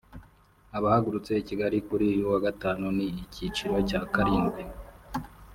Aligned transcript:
Abahagurutse 0.77 1.31
i 1.41 1.45
Kigali 1.47 1.77
kuri 1.87 2.03
uyu 2.11 2.23
wa 2.31 2.39
Gatanu 2.45 2.85
ni 2.97 3.07
ikiciro 3.23 3.77
cya 3.89 4.01
karindwi 4.13 4.61